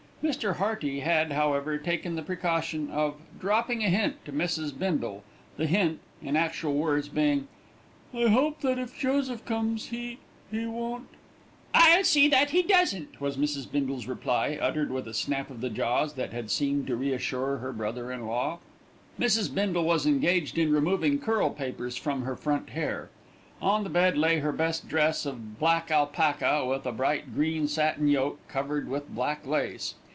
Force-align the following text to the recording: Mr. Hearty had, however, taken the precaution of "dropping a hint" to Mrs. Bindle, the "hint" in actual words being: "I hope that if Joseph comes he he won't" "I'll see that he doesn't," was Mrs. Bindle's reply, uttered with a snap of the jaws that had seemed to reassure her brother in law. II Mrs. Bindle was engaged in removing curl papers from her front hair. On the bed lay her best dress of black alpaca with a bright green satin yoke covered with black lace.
Mr. 0.23 0.57
Hearty 0.57 0.99
had, 0.99 1.31
however, 1.31 1.79
taken 1.79 2.15
the 2.15 2.21
precaution 2.21 2.91
of 2.91 3.15
"dropping 3.39 3.83
a 3.83 3.89
hint" 3.89 4.23
to 4.23 4.31
Mrs. 4.31 4.77
Bindle, 4.77 5.23
the 5.57 5.65
"hint" 5.65 5.99
in 6.21 6.35
actual 6.35 6.75
words 6.75 7.09
being: 7.09 7.47
"I 8.13 8.27
hope 8.27 8.61
that 8.61 8.77
if 8.77 8.95
Joseph 8.95 9.43
comes 9.45 9.87
he 9.87 10.19
he 10.51 10.67
won't" 10.67 11.07
"I'll 11.73 12.03
see 12.03 12.27
that 12.27 12.51
he 12.51 12.61
doesn't," 12.61 13.19
was 13.19 13.35
Mrs. 13.35 13.71
Bindle's 13.71 14.05
reply, 14.05 14.59
uttered 14.61 14.91
with 14.91 15.07
a 15.07 15.13
snap 15.15 15.49
of 15.49 15.59
the 15.59 15.71
jaws 15.71 16.13
that 16.13 16.33
had 16.33 16.51
seemed 16.51 16.85
to 16.85 16.95
reassure 16.95 17.57
her 17.57 17.73
brother 17.73 18.11
in 18.11 18.27
law. 18.27 18.59
II 19.19 19.25
Mrs. 19.25 19.51
Bindle 19.51 19.85
was 19.85 20.05
engaged 20.05 20.55
in 20.59 20.71
removing 20.71 21.17
curl 21.17 21.49
papers 21.49 21.97
from 21.97 22.25
her 22.25 22.35
front 22.35 22.69
hair. 22.69 23.09
On 23.59 23.83
the 23.83 23.89
bed 23.89 24.19
lay 24.19 24.37
her 24.37 24.51
best 24.51 24.87
dress 24.87 25.25
of 25.25 25.57
black 25.57 25.89
alpaca 25.89 26.63
with 26.63 26.85
a 26.85 26.91
bright 26.91 27.33
green 27.33 27.67
satin 27.67 28.07
yoke 28.07 28.37
covered 28.47 28.87
with 28.87 29.09
black 29.09 29.47
lace. 29.47 29.95